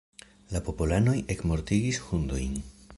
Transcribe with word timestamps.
La 0.55 0.61
popolanoj 0.69 1.15
ekmortigis 1.37 2.03
hundojn. 2.09 2.59